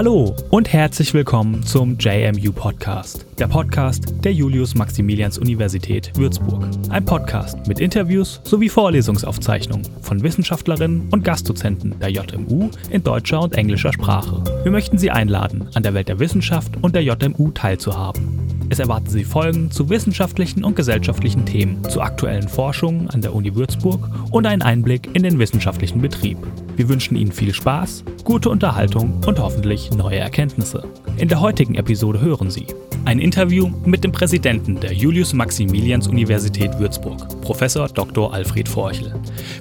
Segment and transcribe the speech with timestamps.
[0.00, 6.64] Hallo und herzlich willkommen zum JMU Podcast, der Podcast der Julius-Maximilians-Universität Würzburg.
[6.88, 13.54] Ein Podcast mit Interviews sowie Vorlesungsaufzeichnungen von Wissenschaftlerinnen und Gastdozenten der JMU in deutscher und
[13.54, 14.42] englischer Sprache.
[14.62, 18.39] Wir möchten Sie einladen, an der Welt der Wissenschaft und der JMU teilzuhaben.
[18.72, 23.56] Es erwarten Sie Folgen zu wissenschaftlichen und gesellschaftlichen Themen, zu aktuellen Forschungen an der Uni
[23.56, 26.38] Würzburg und einen Einblick in den wissenschaftlichen Betrieb.
[26.76, 30.84] Wir wünschen Ihnen viel Spaß, gute Unterhaltung und hoffentlich neue Erkenntnisse.
[31.16, 32.68] In der heutigen Episode hören Sie
[33.06, 38.32] ein Interview mit dem Präsidenten der Julius-Maximilians-Universität Würzburg, Professor Dr.
[38.32, 39.14] Alfred Forchel.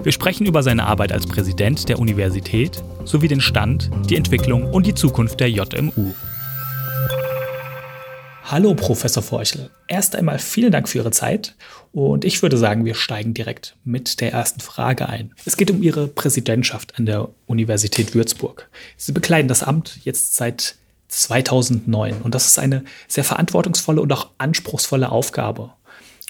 [0.03, 4.85] Wir sprechen über seine Arbeit als Präsident der Universität sowie den Stand, die Entwicklung und
[4.85, 6.13] die Zukunft der JMU.
[8.51, 9.69] Hallo, Professor Forchel.
[9.87, 11.53] Erst einmal vielen Dank für Ihre Zeit
[11.91, 15.35] und ich würde sagen, wir steigen direkt mit der ersten Frage ein.
[15.45, 18.67] Es geht um Ihre Präsidentschaft an der Universität Würzburg.
[18.97, 20.77] Sie bekleiden das Amt jetzt seit
[21.09, 25.73] 2009 und das ist eine sehr verantwortungsvolle und auch anspruchsvolle Aufgabe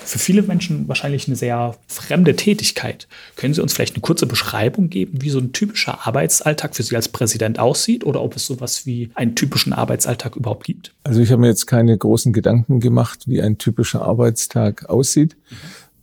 [0.03, 3.07] für viele Menschen wahrscheinlich eine sehr fremde Tätigkeit.
[3.35, 6.95] Können Sie uns vielleicht eine kurze Beschreibung geben, wie so ein typischer Arbeitsalltag für Sie
[6.95, 10.93] als Präsident aussieht oder ob es sowas wie einen typischen Arbeitsalltag überhaupt gibt?
[11.03, 15.35] Also ich habe mir jetzt keine großen Gedanken gemacht, wie ein typischer Arbeitstag aussieht.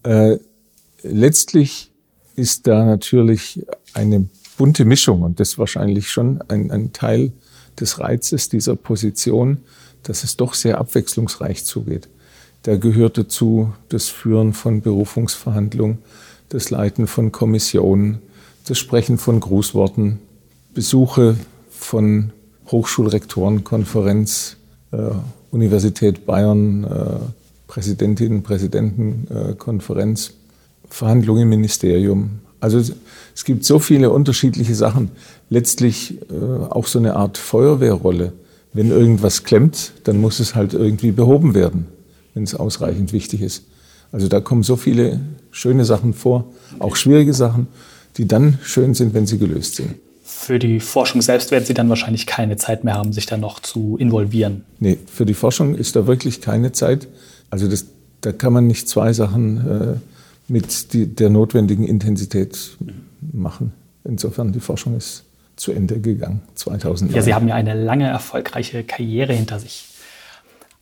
[0.05, 0.11] Mhm.
[0.11, 0.39] Äh,
[1.03, 1.91] letztlich
[2.37, 7.33] ist da natürlich eine bunte Mischung und das wahrscheinlich schon ein, ein Teil
[7.81, 9.59] des Reizes dieser Position,
[10.03, 12.09] dass es doch sehr abwechslungsreich zugeht.
[12.67, 15.99] Da gehört dazu das Führen von Berufungsverhandlungen,
[16.49, 18.19] das Leiten von Kommissionen,
[18.67, 20.19] das Sprechen von Grußworten,
[20.75, 21.37] Besuche
[21.71, 22.33] von
[22.67, 24.57] Hochschulrektorenkonferenz,
[24.91, 24.97] äh,
[25.53, 27.19] Universität Bayern, äh,
[27.69, 30.33] Präsidentinnen, Präsidentenkonferenz, äh,
[30.91, 32.41] Verhandlungen im Ministerium.
[32.59, 35.13] Also es gibt so viele unterschiedliche Sachen.
[35.51, 38.33] Letztlich äh, auch so eine Art Feuerwehrrolle.
[38.73, 41.95] Wenn irgendwas klemmt, dann muss es halt irgendwie behoben werden
[42.37, 43.65] wenn es ausreichend wichtig ist.
[44.13, 45.21] Also da kommen so viele
[45.51, 46.45] schöne Sachen vor,
[46.79, 47.67] auch schwierige Sachen,
[48.19, 49.95] die dann schön sind, wenn sie gelöst sind.
[50.23, 53.61] Für die Forschung selbst werden Sie dann wahrscheinlich keine Zeit mehr haben, sich da noch
[53.61, 54.65] zu involvieren.
[54.81, 57.09] Nee, für die Forschung ist da wirklich keine Zeit.
[57.49, 57.87] Also das,
[58.21, 59.95] da kann man nicht zwei Sachen äh,
[60.47, 62.77] mit die, der notwendigen Intensität
[63.33, 63.73] machen.
[64.05, 65.25] Insofern, die Forschung ist
[65.57, 67.17] zu Ende gegangen, 2009.
[67.17, 69.87] Ja, Sie haben ja eine lange, erfolgreiche Karriere hinter sich.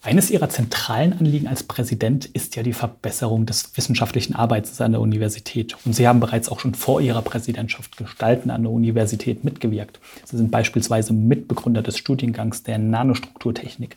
[0.05, 5.01] Eines Ihrer zentralen Anliegen als Präsident ist ja die Verbesserung des wissenschaftlichen Arbeits an der
[5.01, 5.79] Universität.
[5.87, 10.01] Und Sie haben bereits auch schon vor Ihrer Präsidentschaft Gestalten an der Universität mitgewirkt.
[10.27, 13.97] Sie sind beispielsweise Mitbegründer des Studiengangs der Nanostrukturtechnik.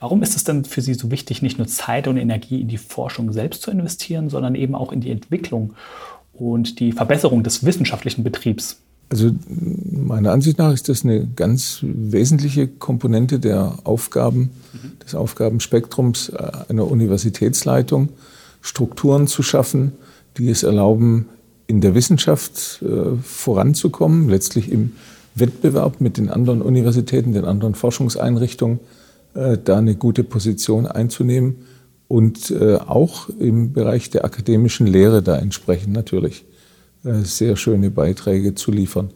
[0.00, 2.76] Warum ist es denn für Sie so wichtig, nicht nur Zeit und Energie in die
[2.76, 5.72] Forschung selbst zu investieren, sondern eben auch in die Entwicklung
[6.34, 8.82] und die Verbesserung des wissenschaftlichen Betriebs?
[9.10, 14.50] Also meiner Ansicht nach ist das eine ganz wesentliche Komponente der Aufgaben,
[15.04, 18.10] des Aufgabenspektrums äh, einer Universitätsleitung,
[18.60, 19.92] Strukturen zu schaffen,
[20.36, 21.26] die es erlauben,
[21.66, 24.92] in der Wissenschaft äh, voranzukommen, letztlich im
[25.34, 28.80] Wettbewerb mit den anderen Universitäten, den anderen Forschungseinrichtungen,
[29.34, 31.56] äh, da eine gute Position einzunehmen
[32.08, 32.54] und
[32.86, 36.46] auch im Bereich der akademischen Lehre da entsprechend natürlich
[37.24, 39.10] sehr schöne Beiträge zu liefern.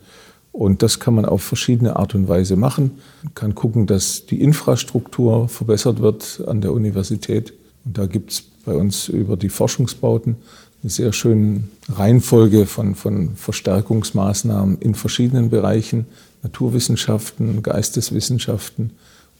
[0.53, 2.99] Und das kann man auf verschiedene Art und Weise machen.
[3.23, 7.55] Man kann gucken, dass die Infrastruktur verbessert wird an der Universität.
[7.85, 10.37] Und da gibt es bei uns über die Forschungsbauten
[10.83, 16.07] eine sehr schöne Reihenfolge von, von Verstärkungsmaßnahmen in verschiedenen Bereichen.
[16.43, 18.91] Naturwissenschaften, Geisteswissenschaften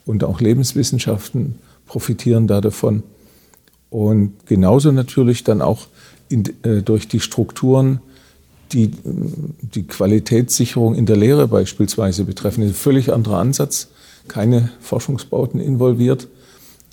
[0.05, 3.03] und auch Lebenswissenschaften profitieren da davon.
[3.89, 5.87] Und genauso natürlich dann auch
[6.29, 7.99] in, äh, durch die Strukturen
[8.73, 8.91] die
[9.73, 12.63] die Qualitätssicherung in der Lehre beispielsweise betreffen.
[12.63, 13.89] Ein völlig anderer Ansatz,
[14.27, 16.27] keine Forschungsbauten involviert,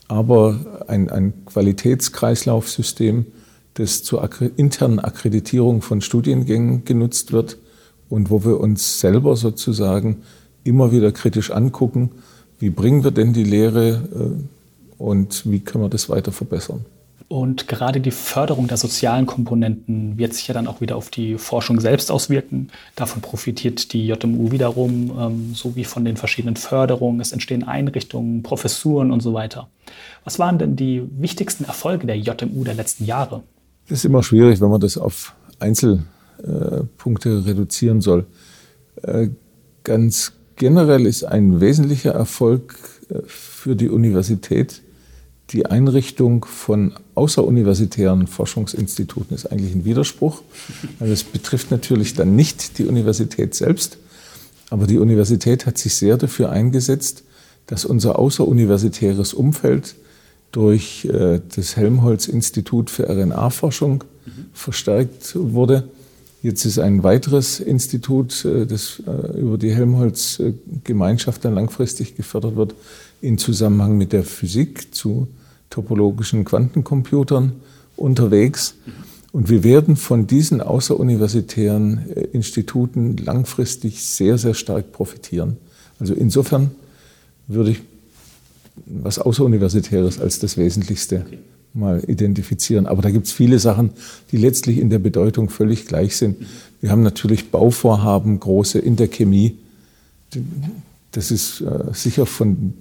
[0.09, 3.27] aber ein, ein Qualitätskreislaufsystem,
[3.75, 7.59] das zur internen Akkreditierung von Studiengängen genutzt wird
[8.09, 10.23] und wo wir uns selber sozusagen
[10.65, 12.11] immer wieder kritisch angucken,
[12.59, 16.85] wie bringen wir denn die Lehre äh, und wie können wir das weiter verbessern.
[17.33, 21.39] Und gerade die Förderung der sozialen Komponenten wird sich ja dann auch wieder auf die
[21.39, 22.71] Forschung selbst auswirken.
[22.97, 27.21] Davon profitiert die JMU wiederum, ähm, sowie von den verschiedenen Förderungen.
[27.21, 29.69] Es entstehen Einrichtungen, Professuren und so weiter.
[30.25, 33.45] Was waren denn die wichtigsten Erfolge der JMU der letzten Jahre?
[33.89, 38.27] Das ist immer schwierig, wenn man das auf Einzelpunkte reduzieren soll.
[39.03, 39.29] Äh,
[39.85, 42.75] ganz generell ist ein wesentlicher Erfolg
[43.09, 44.83] äh, für die Universität
[45.53, 50.43] die Einrichtung von außeruniversitären Forschungsinstituten ist eigentlich ein Widerspruch.
[51.01, 53.99] Also es betrifft natürlich dann nicht die Universität selbst,
[54.71, 57.25] aber die Universität hat sich sehr dafür eingesetzt,
[57.67, 59.97] dass unser außeruniversitäres Umfeld
[60.53, 64.05] durch äh, das Helmholtz-Institut für RNA-Forschung
[64.53, 65.89] verstärkt wurde.
[66.43, 72.75] Jetzt ist ein weiteres Institut, äh, das äh, über die Helmholtz-Gemeinschaft dann langfristig gefördert wird,
[73.21, 75.29] in Zusammenhang mit der Physik zu
[75.71, 77.53] topologischen Quantencomputern
[77.97, 78.75] unterwegs.
[79.33, 85.57] Und wir werden von diesen außeruniversitären Instituten langfristig sehr, sehr stark profitieren.
[86.01, 86.73] Also insofern
[87.47, 87.83] würde ich
[88.87, 91.39] was Außeruniversitäres als das Wesentlichste okay.
[91.75, 92.87] mal identifizieren.
[92.87, 93.91] Aber da gibt es viele Sachen,
[94.33, 96.37] die letztlich in der Bedeutung völlig gleich sind.
[96.81, 99.59] Wir haben natürlich Bauvorhaben, große in der Chemie.
[101.13, 102.75] Das ist äh, sicher von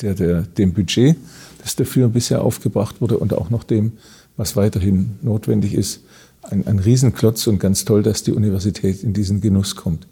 [0.00, 1.16] der, der, dem Budget,
[1.62, 3.92] das dafür bisher aufgebracht wurde und auch noch dem,
[4.36, 6.00] was weiterhin notwendig ist,
[6.42, 10.06] ein, ein Riesenklotz und ganz toll, dass die Universität in diesen Genuss kommt.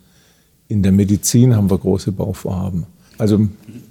[0.68, 2.86] In der Medizin haben wir große Bauvorhaben.
[3.18, 3.48] Also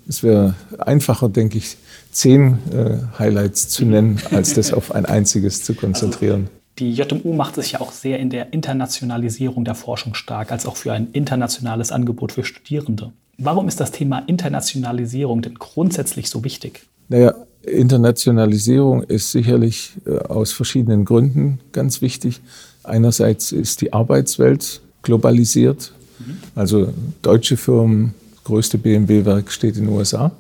[0.08, 1.78] es wäre einfacher, denke ich,
[2.12, 6.44] zehn äh, Highlights zu nennen, als das auf ein einziges zu konzentrieren.
[6.44, 10.66] Also die JMU macht sich ja auch sehr in der Internationalisierung der Forschung stark, als
[10.66, 13.12] auch für ein internationales Angebot für Studierende.
[13.40, 16.82] Warum ist das Thema Internationalisierung denn grundsätzlich so wichtig?
[17.08, 17.34] Naja,
[17.64, 22.42] Internationalisierung ist sicherlich äh, aus verschiedenen Gründen ganz wichtig.
[22.84, 25.94] Einerseits ist die Arbeitswelt globalisiert.
[26.20, 26.38] Mhm.
[26.56, 28.14] Also deutsche Firmen
[28.44, 30.32] größte BMW-Werk steht in den USA.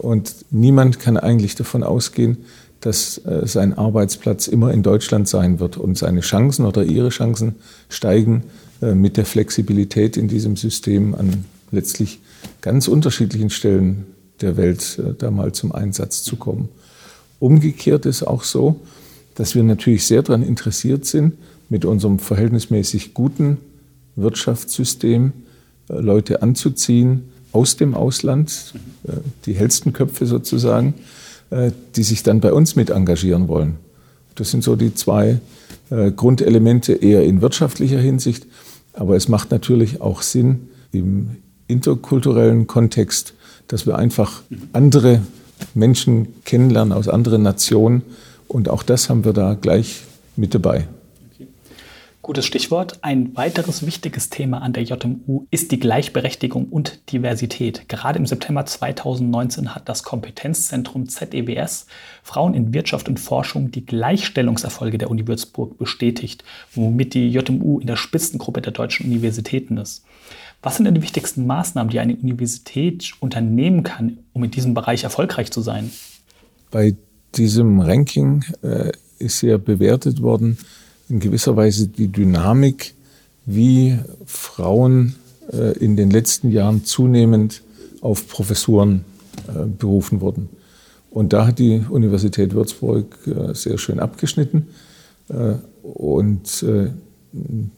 [0.00, 2.38] Und niemand kann eigentlich davon ausgehen,
[2.80, 5.76] dass äh, sein Arbeitsplatz immer in Deutschland sein wird.
[5.76, 7.56] Und seine Chancen oder ihre Chancen
[7.88, 8.44] steigen
[8.82, 12.20] äh, mit der Flexibilität in diesem System an letztlich
[12.60, 14.06] ganz unterschiedlichen Stellen
[14.40, 16.68] der Welt äh, da mal zum Einsatz zu kommen.
[17.38, 18.80] Umgekehrt ist auch so,
[19.34, 21.34] dass wir natürlich sehr daran interessiert sind,
[21.68, 23.58] mit unserem verhältnismäßig guten
[24.16, 25.32] Wirtschaftssystem
[25.88, 28.74] Leute anzuziehen, aus dem Ausland,
[29.04, 29.12] äh,
[29.46, 30.94] die hellsten Köpfe sozusagen,
[31.50, 33.76] äh, die sich dann bei uns mit engagieren wollen.
[34.34, 35.40] Das sind so die zwei
[35.90, 38.46] äh, Grundelemente eher in wirtschaftlicher Hinsicht.
[38.92, 41.36] Aber es macht natürlich auch Sinn im
[41.68, 43.34] interkulturellen Kontext,
[43.68, 44.42] dass wir einfach
[44.72, 45.22] andere
[45.74, 48.02] Menschen kennenlernen aus anderen Nationen.
[48.48, 50.02] Und auch das haben wir da gleich
[50.36, 50.88] mit dabei.
[52.28, 52.98] Gutes Stichwort.
[53.00, 57.88] Ein weiteres wichtiges Thema an der JMU ist die Gleichberechtigung und Diversität.
[57.88, 61.86] Gerade im September 2019 hat das Kompetenzzentrum ZEWS
[62.22, 66.44] Frauen in Wirtschaft und Forschung die Gleichstellungserfolge der Uni Würzburg bestätigt,
[66.74, 70.04] womit die JMU in der Spitzengruppe der deutschen Universitäten ist.
[70.62, 75.04] Was sind denn die wichtigsten Maßnahmen, die eine Universität unternehmen kann, um in diesem Bereich
[75.04, 75.90] erfolgreich zu sein?
[76.70, 76.96] Bei
[77.36, 80.58] diesem Ranking äh, ist ja bewertet worden,
[81.08, 82.94] in gewisser Weise die Dynamik,
[83.46, 85.14] wie Frauen
[85.52, 87.62] äh, in den letzten Jahren zunehmend
[88.00, 89.04] auf Professuren
[89.48, 90.48] äh, berufen wurden.
[91.10, 94.68] Und da hat die Universität Würzburg äh, sehr schön abgeschnitten.
[95.82, 96.64] Und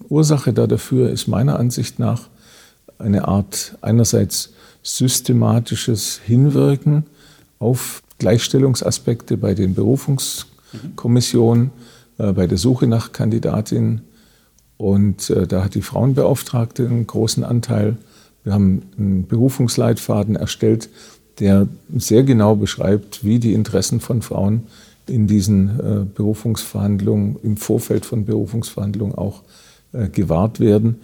[0.08, 2.28] Ursache da dafür ist meiner Ansicht nach
[3.00, 4.52] eine Art einerseits
[4.82, 7.04] systematisches Hinwirken
[7.58, 11.72] auf Gleichstellungsaspekte bei den Berufungskommissionen,
[12.18, 14.02] äh, bei der Suche nach Kandidatinnen.
[14.76, 17.96] Und äh, da hat die Frauenbeauftragte einen großen Anteil.
[18.44, 20.88] Wir haben einen Berufungsleitfaden erstellt,
[21.40, 24.64] der sehr genau beschreibt, wie die Interessen von Frauen
[25.06, 29.42] in diesen äh, Berufungsverhandlungen, im Vorfeld von Berufungsverhandlungen auch
[30.12, 31.00] gewahrt werden.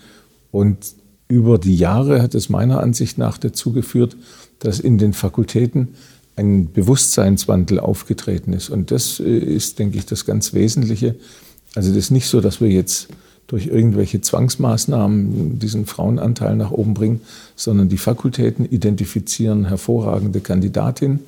[0.52, 0.94] Und
[1.28, 4.16] über die Jahre hat es meiner Ansicht nach dazu geführt,
[4.58, 5.88] dass in den Fakultäten
[6.36, 8.68] ein Bewusstseinswandel aufgetreten ist.
[8.68, 11.16] Und das äh, ist, denke ich, das ganz Wesentliche.
[11.74, 13.08] Also das ist nicht so, dass wir jetzt
[13.46, 17.20] durch irgendwelche Zwangsmaßnahmen diesen Frauenanteil nach oben bringen,
[17.54, 21.20] sondern die Fakultäten identifizieren hervorragende Kandidatinnen.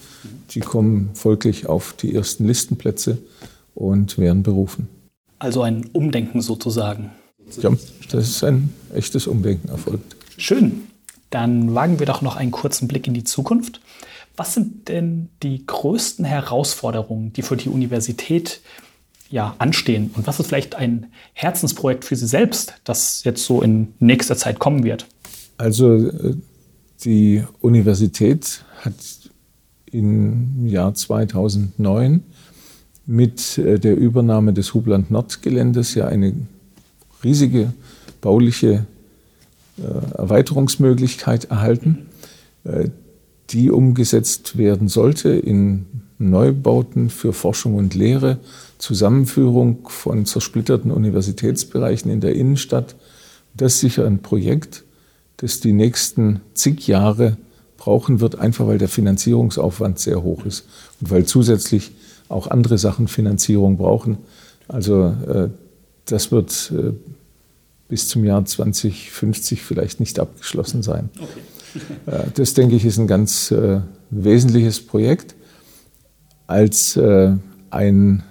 [0.50, 3.18] Die kommen folglich auf die ersten Listenplätze
[3.74, 4.88] und werden berufen.
[5.38, 7.12] Also ein Umdenken sozusagen.
[7.56, 7.70] Ja,
[8.10, 10.16] das ist ein echtes Umdenken erfolgt.
[10.36, 10.82] Schön.
[11.30, 13.80] Dann wagen wir doch noch einen kurzen Blick in die Zukunft.
[14.36, 18.60] Was sind denn die größten Herausforderungen, die für die Universität
[19.30, 20.10] ja, anstehen?
[20.14, 24.58] Und was ist vielleicht ein Herzensprojekt für Sie selbst, das jetzt so in nächster Zeit
[24.58, 25.06] kommen wird?
[25.58, 26.36] Also äh,
[27.04, 28.94] die Universität hat
[29.86, 32.22] im Jahr 2009
[33.06, 36.34] mit äh, der Übernahme des Hubland Nord-Geländes ja eine
[37.24, 37.72] riesige
[38.20, 38.86] bauliche
[39.78, 42.06] äh, Erweiterungsmöglichkeit erhalten
[43.50, 45.86] die umgesetzt werden sollte in
[46.18, 48.38] Neubauten für Forschung und Lehre,
[48.78, 52.96] Zusammenführung von zersplitterten Universitätsbereichen in der Innenstadt.
[53.54, 54.84] Das ist sicher ein Projekt,
[55.38, 57.36] das die nächsten zig Jahre
[57.76, 60.66] brauchen wird, einfach weil der Finanzierungsaufwand sehr hoch ist
[61.00, 61.92] und weil zusätzlich
[62.28, 64.18] auch andere Sachen Finanzierung brauchen.
[64.66, 65.48] Also äh,
[66.10, 66.92] das wird äh,
[67.88, 71.10] bis zum Jahr 2050 vielleicht nicht abgeschlossen sein.
[71.18, 71.80] Okay.
[72.06, 75.34] äh, das, denke ich, ist ein ganz äh, wesentliches Projekt.
[76.46, 76.98] Als
[77.68, 78.22] ein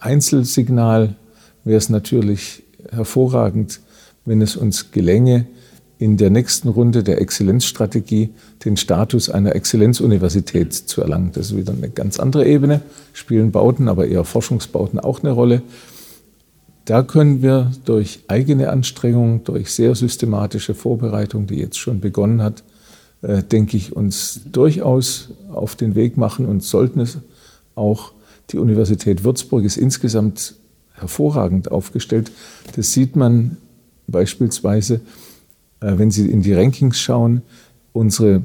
[0.00, 1.14] Einzelsignal
[1.62, 3.78] wäre es natürlich hervorragend,
[4.24, 5.46] wenn es uns gelänge,
[6.02, 8.30] in der nächsten Runde der Exzellenzstrategie
[8.64, 11.30] den Status einer Exzellenzuniversität zu erlangen.
[11.32, 12.80] Das ist wieder eine ganz andere Ebene,
[13.12, 15.62] spielen Bauten, aber eher Forschungsbauten auch eine Rolle.
[16.84, 22.64] Da können wir durch eigene Anstrengungen, durch sehr systematische Vorbereitung, die jetzt schon begonnen hat,
[23.22, 27.18] äh, denke ich, uns durchaus auf den Weg machen und sollten es
[27.74, 28.12] auch.
[28.50, 30.56] Die Universität Würzburg ist insgesamt
[30.94, 32.32] hervorragend aufgestellt.
[32.74, 33.56] Das sieht man
[34.08, 35.00] beispielsweise
[35.82, 37.42] äh, wenn Sie in die Rankings schauen,
[37.92, 38.42] unsere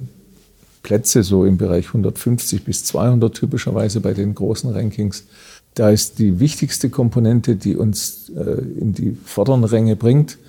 [0.84, 5.26] Plätze so im Bereich 150 bis 200 typischerweise bei den großen Rankings,
[5.78, 10.40] da ist die wichtigste Komponente, die uns äh, in die vorderen Ränge bringt,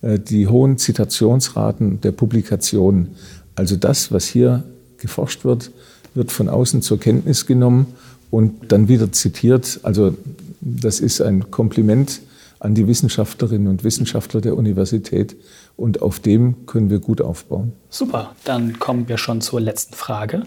[0.00, 3.16] äh, die hohen Zitationsraten der Publikationen.
[3.56, 4.62] Also das, was hier
[4.98, 5.72] geforscht wird,
[6.14, 7.94] wird von außen zur Kenntnis genommen
[8.30, 9.80] und dann wieder zitiert.
[9.82, 10.14] Also
[10.60, 12.20] das ist ein Kompliment
[12.60, 15.34] an die Wissenschaftlerinnen und Wissenschaftler der Universität.
[15.76, 17.72] Und auf dem können wir gut aufbauen.
[17.90, 20.44] Super, dann kommen wir schon zur letzten Frage.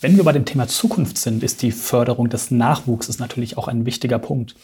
[0.00, 3.84] Wenn wir bei dem Thema Zukunft sind, ist die Förderung des Nachwuchses natürlich auch ein
[3.84, 4.54] wichtiger Punkt.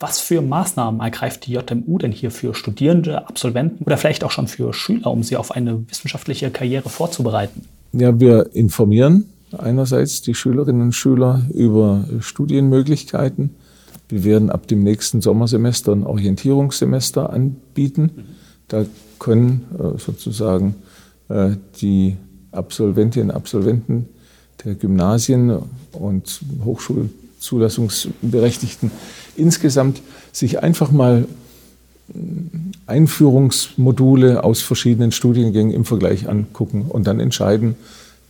[0.00, 4.46] Was für Maßnahmen ergreift die JMU denn hier für Studierende, Absolventen oder vielleicht auch schon
[4.46, 7.66] für Schüler, um sie auf eine wissenschaftliche Karriere vorzubereiten?
[7.92, 13.50] Ja, wir informieren einerseits die Schülerinnen und Schüler über Studienmöglichkeiten.
[14.08, 18.10] Wir werden ab dem nächsten Sommersemester ein Orientierungssemester anbieten.
[18.68, 18.84] Da
[19.18, 20.76] können äh, sozusagen
[21.28, 22.16] äh, die
[22.52, 24.08] Absolventinnen und Absolventen
[24.64, 25.58] der Gymnasien
[25.92, 28.90] und Hochschulzulassungsberechtigten
[29.36, 30.00] insgesamt
[30.32, 31.26] sich einfach mal
[32.86, 37.76] Einführungsmodule aus verschiedenen Studiengängen im Vergleich angucken und dann entscheiden,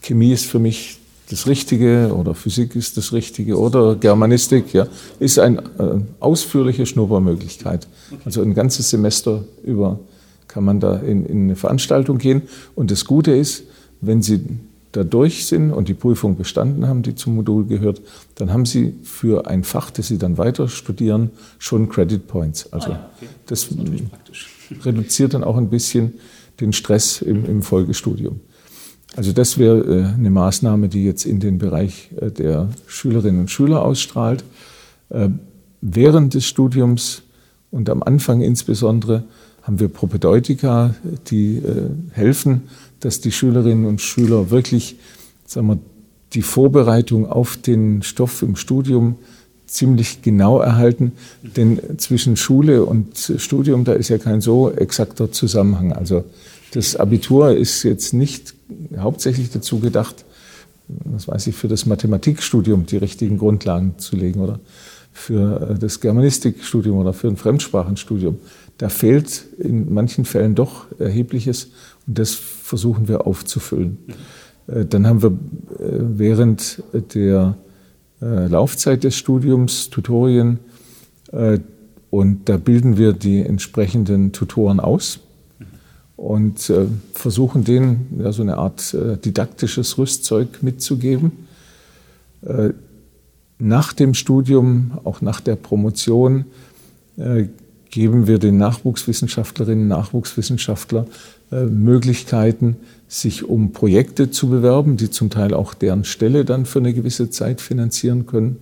[0.03, 0.99] Chemie ist für mich
[1.31, 4.87] das Richtige oder Physik ist das Richtige oder Germanistik, ja,
[5.21, 7.87] ist eine äh, ausführliche Schnuppermöglichkeit.
[8.25, 10.01] Also ein ganzes Semester über
[10.59, 12.43] kann man da in, in eine Veranstaltung gehen.
[12.75, 13.63] Und das Gute ist,
[14.01, 14.45] wenn Sie
[14.91, 18.03] da durch sind und die Prüfung bestanden haben, die zum Modul gehört,
[18.35, 22.73] dann haben Sie für ein Fach, das Sie dann weiter studieren, schon Credit Points.
[22.73, 23.29] Also ah ja, okay.
[23.47, 26.15] das, das reduziert dann auch ein bisschen
[26.59, 28.41] den Stress im, im Folgestudium.
[29.15, 33.51] Also das wäre äh, eine Maßnahme, die jetzt in den Bereich äh, der Schülerinnen und
[33.53, 34.43] Schüler ausstrahlt.
[35.11, 35.29] Äh,
[35.81, 37.23] während des Studiums
[37.71, 39.23] und am Anfang insbesondere
[39.69, 40.95] haben wir Propedeutika,
[41.31, 41.63] die
[42.13, 42.63] helfen,
[43.01, 44.97] dass die Schülerinnen und Schüler wirklich
[45.45, 45.79] sagen wir,
[46.33, 49.17] die Vorbereitung auf den Stoff im Studium
[49.67, 51.13] ziemlich genau erhalten.
[51.43, 55.93] Denn zwischen Schule und Studium, da ist ja kein so exakter Zusammenhang.
[55.93, 56.25] Also
[56.73, 58.55] das Abitur ist jetzt nicht
[58.97, 60.25] hauptsächlich dazu gedacht,
[60.89, 64.61] was weiß ich, für das Mathematikstudium die richtigen Grundlagen zu legen oder
[65.19, 68.39] für äh, das Germanistikstudium oder für ein Fremdsprachenstudium.
[68.79, 71.73] Da fehlt in manchen Fällen doch erhebliches
[72.07, 73.99] und das versuchen wir aufzufüllen.
[74.69, 76.83] Äh, dann haben wir äh, während
[77.15, 77.57] der
[78.21, 80.59] Laufzeit des Studiums Tutorien
[82.11, 85.21] und da bilden wir die entsprechenden Tutoren aus
[86.17, 88.93] und äh, versuchen denen ja, so eine Art
[89.25, 91.31] didaktisches Rüstzeug mitzugeben.
[93.59, 96.45] Nach dem Studium, auch nach der Promotion,
[97.17, 97.47] äh,
[97.91, 101.07] geben wir den Nachwuchswissenschaftlerinnen und Nachwuchswissenschaftler
[101.51, 102.77] äh, Möglichkeiten,
[103.09, 107.31] sich um Projekte zu bewerben, die zum Teil auch deren Stelle dann für eine gewisse
[107.31, 108.59] Zeit finanzieren können.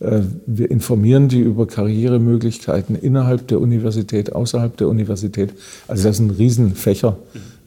[0.00, 5.50] Äh, wir informieren die über Karrieremöglichkeiten innerhalb der Universität, außerhalb der Universität.
[5.86, 7.16] Also das ist ein Riesenfächer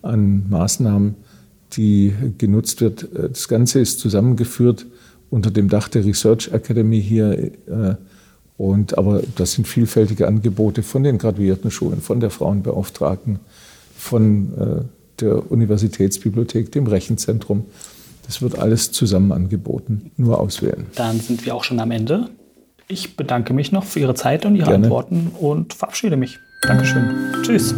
[0.01, 1.15] an Maßnahmen,
[1.73, 3.07] die genutzt wird.
[3.13, 4.85] Das Ganze ist zusammengeführt
[5.29, 7.51] unter dem Dach der Research Academy hier.
[7.67, 7.95] Äh,
[8.57, 13.39] und, aber das sind vielfältige Angebote von den graduierten Schulen, von der Frauenbeauftragten,
[13.97, 14.87] von
[15.19, 17.65] der Universitätsbibliothek, dem Rechenzentrum.
[18.25, 20.11] Das wird alles zusammen angeboten.
[20.17, 20.85] Nur auswählen.
[20.95, 22.29] Dann sind wir auch schon am Ende.
[22.87, 24.85] Ich bedanke mich noch für Ihre Zeit und Ihre Gerne.
[24.85, 26.37] Antworten und verabschiede mich.
[26.61, 27.15] Dankeschön.
[27.43, 27.75] Tschüss.